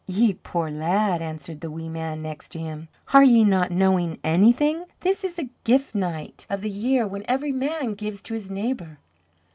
"Ye 0.07 0.33
poor 0.33 0.71
lad!" 0.71 1.21
answered 1.21 1.61
the 1.61 1.69
wee 1.69 1.87
man 1.87 2.23
next 2.23 2.49
to 2.53 2.59
him; 2.59 2.87
"are 3.13 3.23
ye 3.23 3.43
not 3.43 3.69
knowing 3.69 4.17
anything? 4.23 4.85
This 5.01 5.23
is 5.23 5.35
the 5.35 5.49
Gift 5.63 5.93
Night 5.93 6.47
of 6.49 6.61
the 6.61 6.71
year, 6.71 7.05
when 7.05 7.23
every 7.27 7.51
man 7.51 7.93
gives 7.93 8.19
to 8.23 8.33
his 8.33 8.49
neighbour." 8.49 8.97